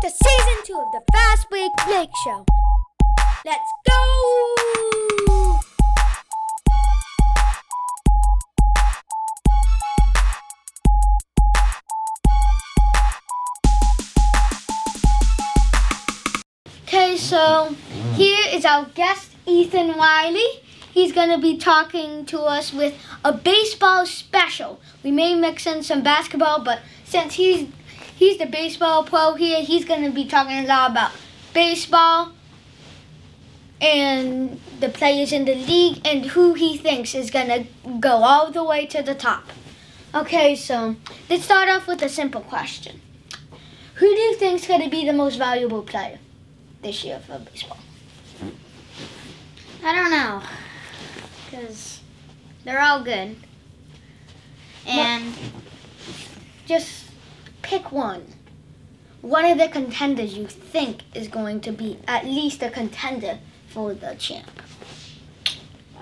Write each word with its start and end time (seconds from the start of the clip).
to 0.00 0.08
season 0.08 0.64
two 0.64 0.78
of 0.78 0.90
the 0.92 1.02
Fast 1.12 1.50
Break 1.50 1.70
Blake 1.86 2.08
Show. 2.24 2.46
Let's 3.44 3.70
go! 3.86 5.60
Okay, 16.84 17.18
so 17.18 17.76
here 18.14 18.46
is 18.50 18.64
our 18.64 18.86
guest, 18.94 19.32
Ethan 19.44 19.98
Wiley. 19.98 20.62
He's 20.92 21.12
going 21.12 21.28
to 21.28 21.38
be 21.38 21.58
talking 21.58 22.24
to 22.26 22.40
us 22.40 22.72
with 22.72 22.94
a 23.22 23.34
baseball 23.34 24.06
special. 24.06 24.80
We 25.04 25.10
may 25.10 25.34
mix 25.34 25.66
in 25.66 25.82
some 25.82 26.02
basketball, 26.02 26.64
but 26.64 26.80
since 27.04 27.34
he's 27.34 27.68
he's 28.20 28.36
the 28.36 28.44
baseball 28.44 29.02
pro 29.02 29.34
here, 29.34 29.62
he's 29.62 29.86
going 29.86 30.04
to 30.04 30.10
be 30.10 30.26
talking 30.26 30.58
a 30.58 30.66
lot 30.66 30.90
about 30.90 31.10
baseball 31.54 32.32
and 33.80 34.60
the 34.78 34.90
players 34.90 35.32
in 35.32 35.46
the 35.46 35.54
league 35.54 36.06
and 36.06 36.26
who 36.26 36.52
he 36.52 36.76
thinks 36.76 37.14
is 37.14 37.30
going 37.30 37.48
to 37.48 37.64
go 37.98 38.22
all 38.22 38.50
the 38.50 38.62
way 38.62 38.84
to 38.84 39.02
the 39.02 39.14
top. 39.14 39.44
Okay, 40.14 40.54
so 40.54 40.96
let's 41.30 41.44
start 41.44 41.70
off 41.70 41.86
with 41.86 42.02
a 42.02 42.10
simple 42.10 42.42
question. 42.42 43.00
Who 43.94 44.06
do 44.06 44.20
you 44.20 44.34
think 44.34 44.60
is 44.60 44.66
going 44.66 44.82
to 44.82 44.90
be 44.90 45.06
the 45.06 45.14
most 45.14 45.36
valuable 45.36 45.82
player 45.82 46.18
this 46.82 47.02
year 47.02 47.20
for 47.20 47.38
baseball? 47.38 47.78
I 49.82 49.94
don't 49.94 50.10
know. 50.10 50.42
Because 51.46 52.00
they're 52.64 52.82
all 52.82 53.02
good. 53.02 53.36
And 54.86 55.34
Just 56.66 57.09
pick 57.70 57.92
one. 57.92 58.24
One 59.20 59.44
of 59.44 59.56
the 59.58 59.68
contenders 59.68 60.36
you 60.36 60.48
think 60.48 61.02
is 61.14 61.28
going 61.28 61.60
to 61.60 61.70
be 61.70 61.98
at 62.08 62.24
least 62.24 62.64
a 62.64 62.68
contender 62.68 63.38
for 63.68 63.94
the 63.94 64.16
champ. 64.18 64.50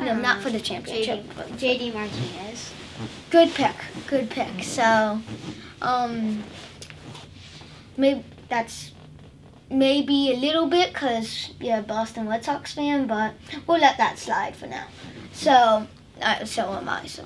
No, 0.01 0.19
don't 0.19 0.41
for 0.41 0.49
the 0.49 0.61
championship. 0.61 1.25
JD, 1.59 1.91
JD 1.91 1.95
Martinez. 1.95 2.73
Good 3.29 3.51
pick. 3.51 3.75
Good 4.07 4.31
pick. 4.31 4.65
So, 4.65 5.21
um, 5.83 6.43
maybe 7.99 8.25
that's 8.49 8.93
maybe 9.69 10.33
a 10.33 10.37
little 10.37 10.69
bit 10.69 10.95
because 10.95 11.51
you're 11.61 11.81
a 11.81 11.83
Boston 11.83 12.27
Red 12.31 12.47
Sox 12.47 12.73
fan, 12.73 13.07
but 13.07 13.35
we'll 13.67 13.81
let 13.81 13.99
that 13.99 14.19
slide 14.19 14.57
for 14.57 14.69
now. 14.69 14.87
So, 15.35 15.87
uh, 16.23 16.45
so 16.47 16.73
am 16.73 16.89
I. 16.89 17.05
So, 17.07 17.25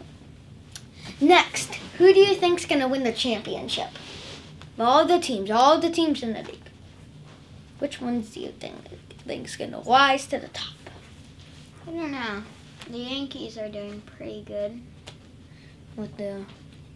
next, 1.21 1.77
who 1.99 2.13
do 2.13 2.19
you 2.19 2.35
think's 2.35 2.65
gonna 2.65 2.89
win 2.89 3.05
the 3.05 3.13
championship? 3.13 3.91
All 4.83 5.05
the 5.05 5.21
teams, 5.21 5.51
all 5.51 5.79
the 5.79 5.91
teams 5.91 6.23
in 6.23 6.33
the 6.33 6.43
league. 6.43 6.59
Which 7.79 8.01
ones 8.01 8.31
do 8.31 8.41
you 8.41 8.51
think 8.51 8.75
think's 9.27 9.57
gonna 9.57 9.81
rise 9.81 10.27
to 10.27 10.39
the 10.39 10.49
top? 10.49 10.75
I 11.87 11.91
don't 11.91 12.11
know. 12.11 12.43
The 12.91 12.99
Yankees 12.99 13.57
are 13.57 13.69
doing 13.69 14.03
pretty 14.03 14.43
good. 14.43 14.81
with 15.97 16.17
the 16.17 16.45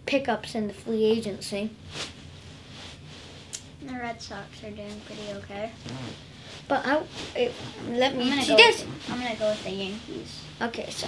pickups 0.07 0.55
in 0.55 0.69
the 0.69 0.75
free 0.75 1.05
agency. 1.05 1.70
The 3.83 3.92
Red 3.92 4.20
Sox 4.23 4.64
are 4.64 4.70
doing 4.70 5.01
pretty 5.05 5.33
okay. 5.34 5.70
But 6.69 6.84
I, 6.86 7.03
it, 7.36 7.53
let 7.91 8.12
I'm 8.12 8.19
me 8.19 8.28
gonna 8.31 8.42
see 8.42 8.48
go. 8.50 8.56
this. 8.56 8.84
With, 8.84 9.11
I'm 9.11 9.20
gonna 9.20 9.36
go 9.36 9.48
with 9.50 9.62
the 9.64 9.70
Yankees. 9.70 10.42
Okay, 10.61 10.91
so 10.91 11.06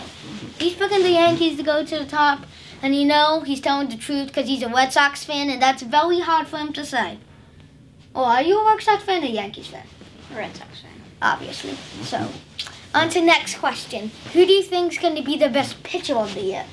he's 0.58 0.74
picking 0.74 1.02
the 1.02 1.10
Yankees 1.10 1.56
to 1.56 1.62
go 1.62 1.84
to 1.84 1.98
the 1.98 2.04
top, 2.06 2.46
and 2.82 2.94
you 2.94 3.04
know 3.04 3.40
he's 3.40 3.60
telling 3.60 3.88
the 3.88 3.96
truth 3.96 4.28
because 4.28 4.46
he's 4.46 4.62
a 4.62 4.68
Red 4.68 4.92
Sox 4.92 5.24
fan, 5.24 5.50
and 5.50 5.60
that's 5.60 5.82
very 5.82 6.20
hard 6.20 6.46
for 6.46 6.58
him 6.58 6.72
to 6.74 6.84
say. 6.84 7.18
Oh, 8.14 8.24
are 8.24 8.42
you 8.42 8.60
a 8.60 8.66
Red 8.66 8.82
Sox 8.82 9.02
fan 9.02 9.22
or 9.22 9.26
Yankees 9.26 9.66
fan? 9.68 9.86
Red 10.34 10.54
Sox 10.54 10.80
fan. 10.80 10.90
Obviously. 11.20 11.74
So, 12.02 12.28
on 12.94 13.08
to 13.10 13.20
next 13.20 13.58
question. 13.58 14.10
Who 14.32 14.46
do 14.46 14.52
you 14.52 14.62
think 14.62 14.92
is 14.92 14.98
going 14.98 15.16
to 15.16 15.22
be 15.22 15.36
the 15.36 15.48
best 15.48 15.82
pitcher 15.82 16.14
of 16.14 16.34
the 16.34 16.42
year? 16.42 16.66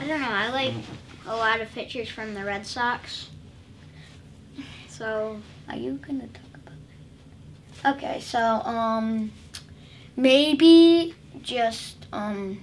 I 0.00 0.06
don't 0.06 0.20
know. 0.20 0.28
I 0.30 0.48
like 0.50 0.74
a 1.26 1.36
lot 1.36 1.60
of 1.60 1.70
pitchers 1.72 2.08
from 2.08 2.34
the 2.34 2.44
Red 2.44 2.66
Sox. 2.66 3.28
So 4.88 5.40
Are 5.68 5.76
you 5.76 5.92
gonna 6.06 6.26
talk 6.28 6.42
about 6.44 6.51
that? 6.51 6.51
Okay, 7.84 8.20
so 8.20 8.38
um, 8.38 9.32
maybe 10.16 11.14
just 11.42 12.06
um, 12.12 12.62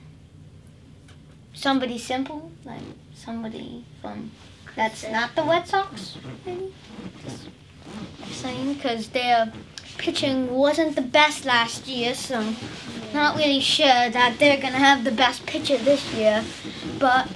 somebody 1.53 1.97
simple, 1.97 2.51
like 2.63 2.81
somebody 3.13 3.83
from 4.01 4.31
that's 4.77 5.03
not 5.09 5.35
the 5.35 5.43
Red 5.43 5.67
Sox, 5.67 6.17
maybe. 6.45 6.73
Just 7.25 7.49
saying, 8.41 8.75
because 8.75 9.09
their 9.09 9.51
pitching 9.97 10.51
wasn't 10.51 10.95
the 10.95 11.01
best 11.01 11.43
last 11.43 11.85
year, 11.85 12.13
so 12.15 12.53
not 13.13 13.35
really 13.35 13.59
sure 13.59 14.09
that 14.09 14.37
they're 14.39 14.61
gonna 14.61 14.77
have 14.77 15.03
the 15.03 15.11
best 15.11 15.45
pitcher 15.45 15.77
this 15.77 16.13
year. 16.13 16.45
But 16.97 17.27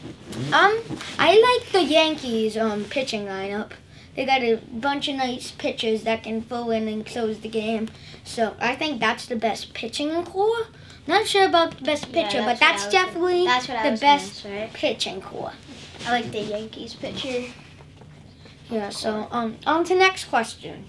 um, 0.53 0.79
I 1.19 1.37
like 1.37 1.71
the 1.73 1.83
Yankees 1.83 2.55
um 2.55 2.85
pitching 2.85 3.25
lineup. 3.25 3.71
They 4.15 4.25
got 4.25 4.43
a 4.43 4.57
bunch 4.71 5.07
of 5.07 5.15
nice 5.15 5.51
pitchers 5.51 6.03
that 6.03 6.23
can 6.23 6.41
fill 6.41 6.69
in 6.69 6.87
and 6.87 7.05
close 7.05 7.39
the 7.39 7.49
game. 7.49 7.89
So 8.23 8.55
I 8.59 8.75
think 8.75 8.99
that's 8.99 9.25
the 9.25 9.35
best 9.35 9.73
pitching 9.73 10.23
core. 10.23 10.67
Not 11.07 11.25
sure 11.27 11.47
about 11.47 11.77
the 11.77 11.83
best 11.83 12.07
Yeah, 12.09 12.23
pitcher, 12.23 12.37
that's 12.41 12.59
but 12.59 12.65
that's 12.65 12.87
definitely 12.89 13.45
that's 13.45 13.67
the 13.67 13.97
best 13.99 14.35
say. 14.35 14.69
pitching 14.73 15.21
core. 15.21 15.51
I 16.05 16.11
like 16.11 16.31
the 16.31 16.41
Yankees 16.41 16.93
pitcher. 16.93 17.51
Yeah. 18.69 18.89
So 18.89 19.27
um, 19.31 19.57
on 19.65 19.83
to 19.85 19.95
next 19.95 20.25
question. 20.25 20.85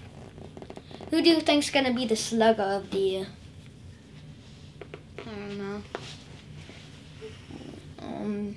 Who 1.09 1.21
do 1.21 1.29
you 1.29 1.41
think's 1.41 1.69
gonna 1.69 1.93
be 1.93 2.05
the 2.05 2.15
slugger 2.15 2.63
of 2.63 2.91
the 2.91 2.97
year? 2.97 3.27
I 5.19 5.23
don't 5.25 5.57
know. 5.57 5.83
Um, 7.99 8.55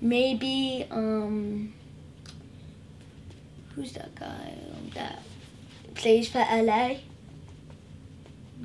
maybe 0.00 0.86
um, 0.90 1.74
who's 3.76 3.92
that 3.92 4.14
guy 4.14 4.54
um, 4.72 4.90
that 4.94 5.22
plays 5.94 6.28
for 6.28 6.38
LA? 6.38 6.96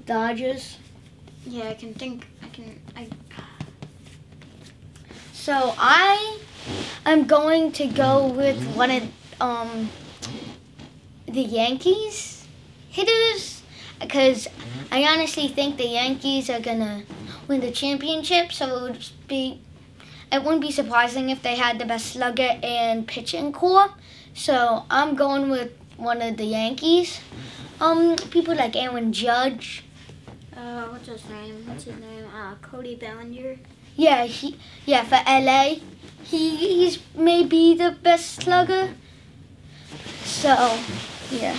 Dodgers. 0.06 0.78
Yeah, 1.46 1.68
I 1.70 1.74
can 1.74 1.94
think. 1.94 2.26
I 2.42 2.48
can. 2.48 2.82
I. 2.96 3.08
So 5.34 5.74
I 5.78 6.40
am 7.06 7.26
going 7.26 7.72
to 7.74 7.88
go 7.88 8.28
with 8.28 8.64
one 8.76 8.92
of 8.92 9.04
um 9.42 9.90
the 11.28 11.42
Yankees 11.42 12.46
hitters 12.90 13.64
because 14.00 14.48
I 14.92 15.04
honestly 15.04 15.48
think 15.48 15.78
the 15.78 15.88
Yankees 15.88 16.50
are 16.50 16.60
gonna 16.60 17.04
win 17.48 17.60
the 17.60 17.72
championship. 17.72 18.54
So 18.54 18.68
it 18.68 18.82
would 18.84 19.06
be 19.28 19.62
it 20.32 20.44
wouldn't 20.44 20.62
be 20.62 20.72
surprising 20.72 21.30
if 21.30 21.42
they 21.42 21.56
had 21.56 21.80
the 21.80 21.86
best 21.86 22.14
slugger 22.14 22.60
and 22.64 23.06
pitching 23.06 23.52
core. 23.52 23.90
So 24.34 24.86
I'm 24.90 25.16
going 25.16 25.50
with 25.50 25.72
one 25.98 26.22
of 26.22 26.38
the 26.38 26.46
Yankees. 26.46 27.20
Um, 27.80 28.16
people 28.16 28.56
like 28.56 28.76
Aaron 28.76 29.12
Judge. 29.14 29.84
Uh, 30.56 30.86
what's 30.86 31.08
his 31.08 31.28
name? 31.30 31.66
What's 31.68 31.86
his 31.86 31.98
name? 31.98 32.26
Uh, 32.34 32.56
Cody 32.62 32.96
Bellinger. 32.96 33.58
Yeah, 33.96 34.26
he 34.26 34.58
yeah 34.86 35.04
for 35.04 35.22
LA. 35.28 35.76
He 36.24 36.56
he's 36.56 37.00
maybe 37.16 37.76
the 37.76 37.92
best 37.92 38.42
slugger. 38.42 38.94
So 40.24 40.80
yeah. 41.32 41.58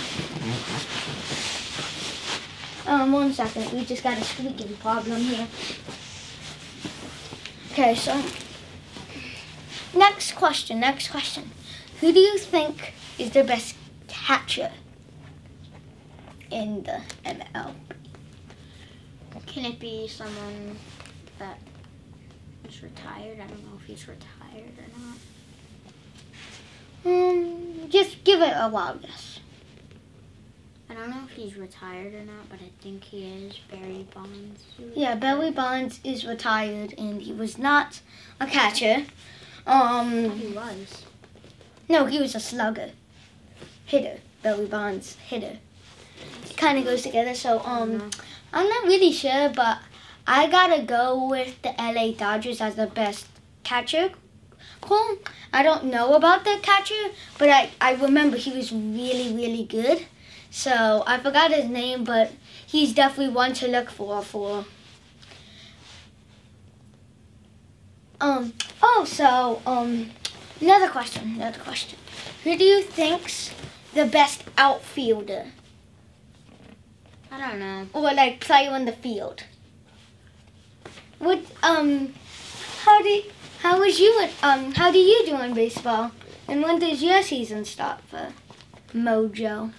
Um, 2.85 3.11
one 3.11 3.33
second. 3.33 3.71
We 3.71 3.85
just 3.85 4.03
got 4.03 4.17
a 4.17 4.23
squeaking 4.23 4.75
problem 4.77 5.21
here. 5.21 5.47
Okay, 7.71 7.95
so 7.95 8.21
next 9.97 10.33
question. 10.35 10.79
Next 10.79 11.09
question. 11.09 11.51
Who 12.03 12.11
do 12.11 12.19
you 12.19 12.37
think 12.37 12.93
is 13.17 13.31
the 13.31 13.45
best 13.45 13.77
catcher 14.09 14.69
in 16.51 16.83
the 16.83 16.99
ML? 17.25 17.73
Can 19.45 19.63
it 19.63 19.79
be 19.79 20.09
someone 20.09 20.75
that 21.39 21.59
is 22.67 22.83
retired? 22.83 23.39
I 23.39 23.47
don't 23.47 23.63
know 23.63 23.77
if 23.79 23.85
he's 23.85 24.05
retired 24.05 24.73
or 24.77 24.89
not. 27.05 27.21
Um, 27.39 27.89
just 27.89 28.21
give 28.25 28.41
it 28.41 28.51
a 28.53 28.67
wild 28.67 29.01
guess. 29.01 29.39
I 30.89 30.95
don't 30.95 31.09
know 31.09 31.23
if 31.25 31.31
he's 31.31 31.55
retired 31.55 32.13
or 32.15 32.25
not, 32.25 32.49
but 32.49 32.59
I 32.59 32.69
think 32.81 33.05
he 33.05 33.29
is. 33.29 33.57
Barry 33.71 34.05
Bonds. 34.13 34.61
Yeah, 34.93 35.15
Barry 35.15 35.51
Bonds 35.51 36.01
is 36.03 36.25
retired 36.25 36.95
and 36.97 37.21
he 37.21 37.31
was 37.31 37.57
not 37.57 38.01
a 38.41 38.45
catcher. 38.45 39.05
Um, 39.65 40.31
He 40.31 40.47
was. 40.47 41.05
No, 41.89 42.05
he 42.05 42.19
was 42.19 42.35
a 42.35 42.39
slugger, 42.39 42.91
hitter. 43.85 44.19
Barry 44.41 44.65
Bonds, 44.65 45.15
hitter. 45.15 45.57
It 46.43 46.57
kind 46.57 46.77
of 46.77 46.83
goes 46.83 47.01
together. 47.03 47.33
So, 47.33 47.59
um, 47.61 48.11
I'm 48.51 48.67
not 48.67 48.83
really 48.83 49.11
sure, 49.11 49.49
but 49.49 49.79
I 50.27 50.47
gotta 50.47 50.83
go 50.83 51.27
with 51.29 51.61
the 51.61 51.73
LA 51.79 52.11
Dodgers 52.11 52.59
as 52.59 52.75
the 52.75 52.87
best 52.87 53.27
catcher 53.63 54.11
Cole. 54.81 55.17
I 55.53 55.63
don't 55.63 55.85
know 55.85 56.13
about 56.13 56.43
the 56.43 56.57
catcher, 56.61 57.11
but 57.37 57.49
I, 57.49 57.69
I 57.79 57.93
remember 57.93 58.37
he 58.37 58.51
was 58.51 58.71
really, 58.71 59.33
really 59.33 59.63
good. 59.63 60.05
So 60.51 61.03
I 61.07 61.19
forgot 61.19 61.51
his 61.51 61.69
name, 61.69 62.03
but 62.03 62.31
he's 62.65 62.93
definitely 62.93 63.33
one 63.33 63.53
to 63.53 63.67
look 63.67 63.89
for 63.89 64.21
for. 64.21 64.65
Um. 68.19 68.53
Oh, 68.81 69.05
so 69.07 69.61
um, 69.65 70.11
another 70.61 70.89
question. 70.89 71.35
Another 71.35 71.59
question. 71.59 71.97
Who 72.43 72.57
do 72.57 72.63
you 72.63 72.81
think's 72.81 73.51
the 73.93 74.05
best 74.05 74.43
outfielder, 74.57 75.45
I 77.31 77.39
don't 77.39 77.59
know. 77.59 77.87
or 77.93 78.13
like 78.13 78.39
player 78.39 78.71
on 78.71 78.85
the 78.85 78.91
field? 78.91 79.43
What 81.19 81.39
um, 81.61 82.13
how 82.83 83.01
do 83.01 83.23
how 83.61 83.79
was 83.79 83.99
you 83.99 84.27
um 84.41 84.73
how 84.73 84.91
do 84.91 84.99
you 84.99 85.25
do 85.25 85.39
in 85.41 85.53
baseball? 85.53 86.11
And 86.47 86.61
when 86.61 86.79
does 86.79 87.01
your 87.01 87.23
season 87.23 87.63
start 87.65 88.01
for 88.01 88.33
Mojo? 88.93 89.71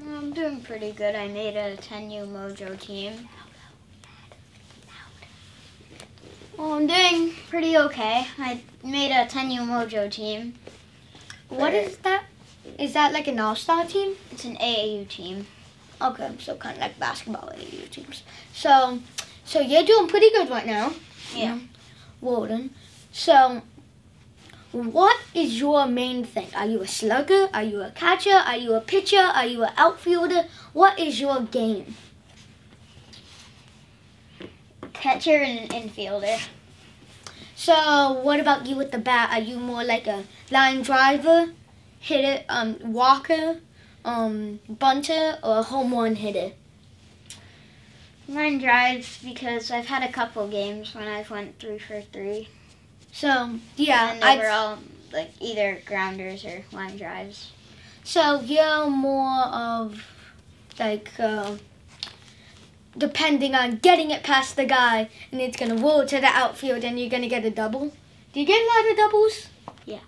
I'm 0.00 0.32
doing 0.32 0.62
pretty 0.62 0.92
good. 0.92 1.14
I 1.14 1.28
made 1.28 1.56
a 1.56 1.76
10U 1.76 2.26
Mojo 2.28 2.78
team. 2.80 3.28
Well, 6.62 6.74
I'm 6.74 6.86
doing 6.86 7.32
pretty 7.50 7.76
okay. 7.76 8.24
I 8.38 8.60
made 8.84 9.10
a 9.10 9.26
10U 9.26 9.66
Mojo 9.66 10.08
team. 10.08 10.54
What 11.48 11.74
is 11.74 11.96
that? 11.98 12.26
Is 12.78 12.92
that 12.92 13.12
like 13.12 13.26
an 13.26 13.40
all-star 13.40 13.84
team? 13.84 14.14
It's 14.30 14.44
an 14.44 14.54
AAU 14.58 15.08
team. 15.08 15.48
Okay, 16.00 16.30
so 16.38 16.54
kind 16.54 16.76
of 16.76 16.82
like 16.82 17.00
basketball 17.00 17.50
AAU 17.50 17.90
teams. 17.90 18.22
So, 18.52 19.00
so 19.44 19.58
you're 19.58 19.82
doing 19.82 20.06
pretty 20.06 20.30
good 20.30 20.50
right 20.50 20.64
now. 20.64 20.92
Yeah. 21.34 21.54
Mm-hmm. 21.54 21.66
Walden. 22.24 22.70
So, 23.10 23.62
what 24.70 25.18
is 25.34 25.58
your 25.58 25.88
main 25.88 26.22
thing? 26.22 26.46
Are 26.54 26.66
you 26.66 26.80
a 26.80 26.86
slugger? 26.86 27.48
Are 27.52 27.64
you 27.64 27.82
a 27.82 27.90
catcher? 27.90 28.40
Are 28.46 28.56
you 28.56 28.74
a 28.74 28.80
pitcher? 28.80 29.18
Are 29.34 29.46
you 29.46 29.64
an 29.64 29.72
outfielder? 29.76 30.44
What 30.74 30.96
is 31.00 31.20
your 31.20 31.40
game? 31.42 31.96
Catcher 34.92 35.36
and 35.36 35.58
an 35.72 35.88
infielder. 35.88 36.40
So, 37.54 38.12
what 38.12 38.40
about 38.40 38.66
you 38.66 38.76
with 38.76 38.90
the 38.90 38.98
bat? 38.98 39.30
Are 39.32 39.40
you 39.40 39.56
more 39.56 39.84
like 39.84 40.06
a 40.06 40.24
line 40.50 40.82
driver, 40.82 41.52
hitter, 42.00 42.44
um, 42.48 42.76
walker, 42.92 43.60
um, 44.04 44.60
bunter, 44.68 45.38
or 45.42 45.58
a 45.58 45.62
home 45.62 45.94
run 45.94 46.16
hitter? 46.16 46.52
Line 48.28 48.58
drives 48.58 49.18
because 49.22 49.70
I've 49.70 49.86
had 49.86 50.02
a 50.02 50.12
couple 50.12 50.46
games 50.48 50.94
when 50.94 51.06
I've 51.06 51.30
went 51.30 51.58
three 51.58 51.78
for 51.78 52.00
three. 52.00 52.48
So, 53.12 53.58
yeah, 53.76 54.12
and 54.12 54.22
they 54.22 54.38
were 54.38 54.50
I'd, 54.50 54.50
all 54.50 54.78
like 55.12 55.30
either 55.40 55.80
grounders 55.84 56.44
or 56.44 56.64
line 56.72 56.96
drives. 56.96 57.52
so 58.04 58.40
you're 58.40 58.88
more 58.88 59.44
of 59.44 60.02
like 60.78 61.10
uh, 61.18 61.56
depending 62.96 63.54
on 63.54 63.76
getting 63.76 64.10
it 64.10 64.22
past 64.22 64.56
the 64.56 64.64
guy, 64.64 65.08
and 65.30 65.40
it's 65.40 65.56
gonna 65.56 65.76
roll 65.76 66.06
to 66.06 66.20
the 66.20 66.26
outfield, 66.26 66.84
and 66.84 66.98
you're 66.98 67.10
gonna 67.10 67.28
get 67.28 67.44
a 67.44 67.50
double. 67.50 67.92
Do 68.32 68.40
you 68.40 68.46
get 68.46 68.62
a 68.62 68.66
lot 68.66 68.90
of 68.90 68.96
doubles? 68.96 69.48
Yeah. 69.84 70.00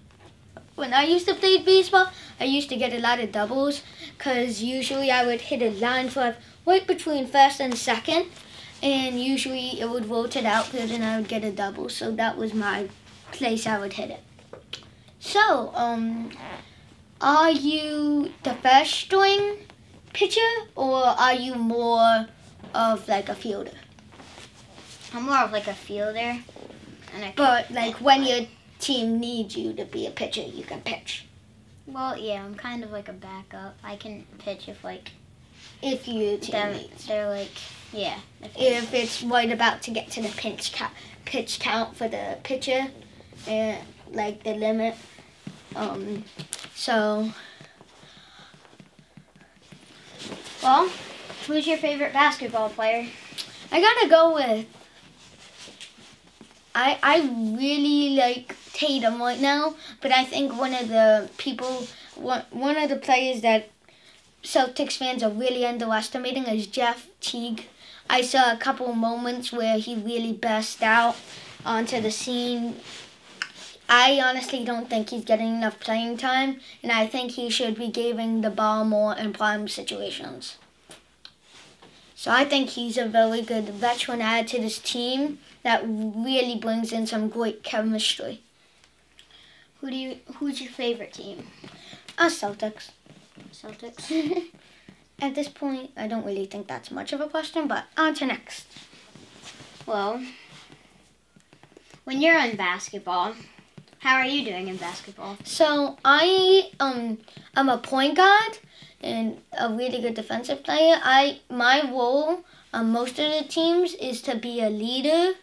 When 0.74 0.92
I 0.92 1.04
used 1.04 1.26
to 1.28 1.34
play 1.34 1.58
baseball, 1.58 2.08
I 2.40 2.44
used 2.44 2.68
to 2.70 2.76
get 2.76 2.92
a 2.92 2.98
lot 2.98 3.20
of 3.20 3.32
doubles 3.32 3.82
because 4.16 4.62
usually 4.62 5.10
I 5.10 5.24
would 5.24 5.42
hit 5.42 5.62
a 5.62 5.70
line 5.70 6.08
drive 6.08 6.36
right 6.66 6.86
between 6.86 7.26
first 7.26 7.60
and 7.60 7.76
second, 7.76 8.26
and 8.82 9.22
usually 9.22 9.80
it 9.80 9.88
would 9.88 10.08
roll 10.08 10.28
to 10.28 10.40
the 10.40 10.48
outfield, 10.48 10.90
and 10.90 11.04
I 11.04 11.18
would 11.18 11.28
get 11.28 11.44
a 11.44 11.52
double. 11.52 11.88
So 11.88 12.10
that 12.12 12.36
was 12.36 12.54
my 12.54 12.88
place 13.32 13.66
I 13.66 13.78
would 13.78 13.94
hit 13.94 14.10
it. 14.10 14.20
So, 15.20 15.72
um, 15.74 16.30
are 17.20 17.50
you 17.50 18.32
the 18.42 18.54
first 18.54 18.92
string 18.92 19.58
pitcher, 20.12 20.40
or 20.76 21.04
are 21.04 21.34
you 21.34 21.54
more 21.54 22.26
of 22.74 23.08
like 23.08 23.28
a 23.28 23.34
fielder? 23.34 23.72
I'm 25.12 25.24
more 25.24 25.38
of 25.38 25.52
like 25.52 25.66
a 25.68 25.74
fielder. 25.74 26.38
And 27.14 27.24
I 27.24 27.32
But 27.36 27.70
like 27.70 28.00
when 28.00 28.24
your 28.24 28.46
team 28.80 29.20
needs 29.20 29.56
you 29.56 29.72
to 29.74 29.84
be 29.84 30.06
a 30.06 30.10
pitcher, 30.10 30.42
you 30.42 30.64
can 30.64 30.80
pitch. 30.80 31.26
well, 31.86 32.16
yeah, 32.18 32.44
I'm 32.44 32.54
kind 32.54 32.82
of 32.82 32.90
like 32.90 33.08
a 33.08 33.12
backup. 33.12 33.76
I 33.84 33.96
can 33.96 34.24
pitch 34.38 34.68
if 34.68 34.82
like 34.82 35.12
If 35.82 36.08
you 36.08 36.38
them, 36.38 36.78
they're 37.06 37.28
like 37.28 37.52
yeah. 37.92 38.18
If, 38.42 38.52
If 38.56 38.94
it's 38.94 39.22
right 39.22 39.50
about 39.52 39.82
to 39.82 39.90
get 39.92 40.10
to 40.12 40.22
the 40.22 40.28
pitch 40.30 40.72
count, 40.72 40.92
pitch 41.24 41.60
count 41.60 41.96
for 41.96 42.08
the 42.08 42.38
pitcher, 42.42 42.88
and 43.46 43.78
like 44.10 44.42
the 44.42 44.54
limit. 44.54 44.96
Um, 45.76 46.24
so 46.74 47.30
well, 50.62 50.90
who's 51.46 51.66
your 51.66 51.78
favorite 51.78 52.12
basketball 52.12 52.70
player? 52.70 53.06
I 53.70 53.80
gotta 53.80 54.08
go 54.08 54.34
with. 54.34 54.66
I 56.74 56.98
I 57.02 57.20
really 57.56 58.16
like 58.16 58.56
Tatum 58.72 59.20
right 59.20 59.40
now, 59.40 59.76
but 60.00 60.12
I 60.12 60.24
think 60.24 60.58
one 60.58 60.74
of 60.74 60.88
the 60.88 61.30
people, 61.38 61.86
one 62.16 62.44
one 62.50 62.76
of 62.76 62.88
the 62.88 62.96
players 62.96 63.42
that 63.42 63.70
Celtics 64.42 64.96
fans 64.96 65.22
are 65.22 65.30
really 65.30 65.64
underestimating 65.64 66.44
is 66.44 66.66
Jeff 66.66 67.08
Teague. 67.20 67.66
I 68.10 68.20
saw 68.20 68.52
a 68.52 68.56
couple 68.56 68.92
moments 68.92 69.52
where 69.52 69.78
he 69.78 69.94
really 69.94 70.32
burst 70.32 70.82
out 70.82 71.16
onto 71.64 72.00
the 72.00 72.10
scene. 72.10 72.76
I 73.88 74.20
honestly 74.20 74.64
don't 74.64 74.90
think 74.90 75.10
he's 75.10 75.24
getting 75.24 75.56
enough 75.56 75.78
playing 75.78 76.16
time, 76.18 76.60
and 76.82 76.90
I 76.92 77.06
think 77.06 77.32
he 77.32 77.48
should 77.50 77.76
be 77.76 77.88
giving 77.88 78.40
the 78.40 78.50
ball 78.50 78.84
more 78.84 79.14
in 79.14 79.32
prime 79.32 79.68
situations. 79.68 80.56
So 82.24 82.30
I 82.30 82.46
think 82.46 82.70
he's 82.70 82.96
a 82.96 83.04
very 83.04 83.42
good 83.42 83.68
veteran 83.68 84.22
add 84.22 84.48
to 84.48 84.58
this 84.58 84.78
team 84.78 85.40
that 85.62 85.84
really 85.86 86.56
brings 86.56 86.90
in 86.90 87.06
some 87.06 87.28
great 87.28 87.62
chemistry. 87.62 88.40
Who 89.82 89.90
do 89.90 89.96
you? 89.96 90.16
Who's 90.36 90.62
your 90.62 90.72
favorite 90.72 91.12
team? 91.12 91.48
Us 92.16 92.40
Celtics. 92.40 92.92
Celtics. 93.52 94.10
At 95.20 95.34
this 95.34 95.48
point, 95.48 95.90
I 95.98 96.06
don't 96.06 96.24
really 96.24 96.46
think 96.46 96.66
that's 96.66 96.90
much 96.90 97.12
of 97.12 97.20
a 97.20 97.28
question, 97.28 97.68
but 97.68 97.84
on 97.98 98.14
to 98.14 98.24
next. 98.24 98.68
Well, 99.84 100.24
when 102.04 102.22
you're 102.22 102.38
in 102.38 102.56
basketball, 102.56 103.34
how 103.98 104.16
are 104.16 104.24
you 104.24 104.46
doing 104.46 104.68
in 104.68 104.78
basketball? 104.78 105.36
So 105.44 105.98
I 106.02 106.70
um 106.80 107.18
I'm 107.54 107.68
a 107.68 107.76
point 107.76 108.16
guard 108.16 108.60
and 109.04 109.40
a 109.58 109.68
really 109.68 110.00
good 110.00 110.14
defensive 110.14 110.64
player. 110.64 110.96
I 111.02 111.40
my 111.50 111.82
role 111.88 112.44
on 112.72 112.90
most 112.90 113.18
of 113.18 113.30
the 113.30 113.44
teams 113.46 113.94
is 113.94 114.22
to 114.22 114.36
be 114.36 114.60
a 114.60 114.70
leader 114.70 115.34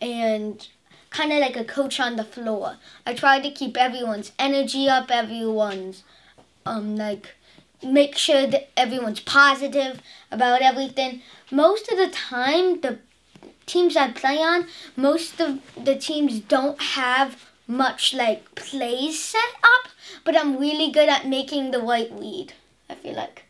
and 0.00 0.66
kind 1.10 1.32
of 1.32 1.38
like 1.38 1.56
a 1.56 1.64
coach 1.64 2.00
on 2.00 2.16
the 2.16 2.24
floor. 2.24 2.76
I 3.06 3.14
try 3.14 3.40
to 3.40 3.50
keep 3.50 3.76
everyone's 3.76 4.32
energy 4.38 4.88
up, 4.88 5.10
everyone's 5.10 6.02
um 6.66 6.96
like 6.96 7.34
make 7.82 8.16
sure 8.16 8.46
that 8.46 8.70
everyone's 8.76 9.20
positive 9.20 10.00
about 10.30 10.62
everything. 10.62 11.22
Most 11.50 11.90
of 11.90 11.98
the 11.98 12.08
time 12.08 12.80
the 12.80 12.98
teams 13.66 13.96
I 13.96 14.10
play 14.10 14.38
on, 14.38 14.66
most 14.96 15.40
of 15.40 15.60
the 15.82 15.96
teams 15.96 16.40
don't 16.40 16.80
have 16.80 17.46
much 17.66 18.12
like 18.12 18.54
plays 18.54 19.22
set 19.22 19.52
up, 19.62 19.90
but 20.24 20.36
I'm 20.36 20.58
really 20.58 20.90
good 20.90 21.08
at 21.08 21.26
making 21.26 21.70
the 21.70 21.80
right 21.80 22.10
read. 22.12 22.52
I 23.00 23.02
feel 23.02 23.14
like 23.14 23.44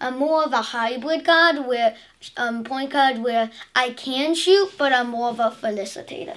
I'm 0.00 0.18
more 0.18 0.42
of 0.42 0.52
a 0.52 0.62
hybrid 0.62 1.24
guard 1.24 1.66
where 1.66 1.94
um 2.36 2.64
point 2.64 2.90
guard 2.90 3.18
where 3.18 3.50
I 3.76 3.90
can 3.90 4.34
shoot, 4.34 4.72
but 4.76 4.92
I'm 4.92 5.10
more 5.10 5.30
of 5.30 5.38
a 5.38 5.50
facilitator. 5.50 6.36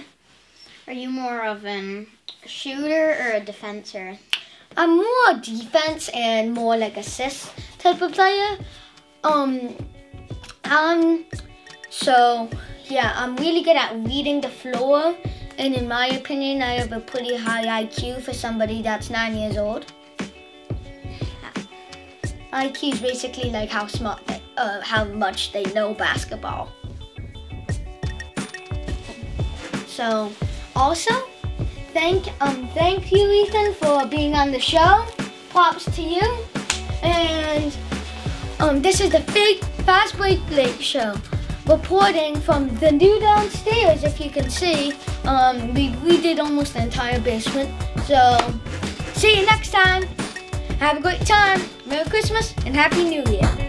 Are 0.85 0.93
you 0.93 1.09
more 1.09 1.43
of 1.45 1.65
an 1.65 2.05
shooter 2.45 3.17
or 3.19 3.31
a 3.31 3.39
defender? 3.39 4.17
I'm 4.77 4.95
more 4.95 5.33
defense 5.41 6.09
and 6.13 6.53
more 6.53 6.77
like 6.77 6.97
assist 6.97 7.51
type 7.79 8.01
of 8.01 8.11
player. 8.13 8.57
Um, 9.23 9.75
um, 10.65 11.25
so 11.89 12.47
yeah, 12.85 13.13
I'm 13.15 13.35
really 13.37 13.63
good 13.63 13.75
at 13.75 13.95
reading 14.05 14.41
the 14.41 14.49
floor, 14.49 15.17
and 15.57 15.73
in 15.73 15.87
my 15.87 16.07
opinion, 16.07 16.61
I 16.61 16.73
have 16.73 16.91
a 16.91 16.99
pretty 16.99 17.35
high 17.35 17.83
IQ 17.83 18.21
for 18.21 18.33
somebody 18.33 18.83
that's 18.83 19.09
nine 19.09 19.35
years 19.35 19.57
old. 19.57 19.91
IQ 22.53 22.93
is 22.93 23.01
basically 23.01 23.49
like 23.49 23.69
how 23.69 23.87
smart, 23.87 24.25
they, 24.27 24.41
uh, 24.57 24.81
how 24.81 25.05
much 25.05 25.51
they 25.53 25.63
know 25.73 25.93
basketball. 25.93 26.69
So, 29.87 30.31
also, 30.75 31.13
thank 31.93 32.27
um 32.41 32.67
thank 32.69 33.11
you 33.11 33.29
Ethan 33.29 33.73
for 33.73 34.05
being 34.05 34.35
on 34.35 34.51
the 34.51 34.59
show. 34.59 35.05
Props 35.49 35.85
to 35.95 36.01
you. 36.01 36.27
And 37.03 37.75
um 38.59 38.81
this 38.81 38.99
is 39.01 39.11
the 39.11 39.21
Fake 39.31 39.63
Fast 39.85 40.17
Break 40.17 40.39
Blake 40.47 40.81
Show, 40.81 41.15
reporting 41.67 42.39
from 42.39 42.69
the 42.79 42.91
new 42.91 43.19
downstairs. 43.19 44.03
If 44.03 44.19
you 44.19 44.29
can 44.29 44.49
see, 44.49 44.93
um 45.25 45.73
we 45.73 45.95
we 46.03 46.21
did 46.21 46.39
almost 46.39 46.73
the 46.73 46.83
entire 46.83 47.19
basement. 47.19 47.69
So, 48.07 48.37
see 49.13 49.39
you 49.39 49.45
next 49.45 49.71
time. 49.71 50.03
Have 50.81 50.97
a 50.97 51.01
great 51.01 51.21
time. 51.27 51.61
Merry 51.85 52.09
Christmas 52.09 52.55
and 52.65 52.75
Happy 52.75 53.03
New 53.03 53.23
Year. 53.31 53.60